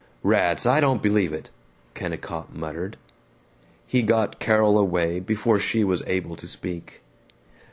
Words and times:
"Rats, 0.23 0.65
I 0.65 0.79
don't 0.79 1.03
believe 1.03 1.31
it," 1.31 1.51
Kennicott 1.93 2.55
muttered. 2.55 2.97
He 3.85 4.01
got 4.01 4.39
Carol 4.39 4.79
away 4.79 5.19
before 5.19 5.59
she 5.59 5.83
was 5.83 6.01
able 6.07 6.35
to 6.37 6.47
speak. 6.47 7.01